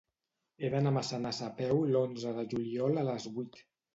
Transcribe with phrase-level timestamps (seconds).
[0.63, 3.63] He d'anar a Massanassa a peu l'onze de juliol a les vuit.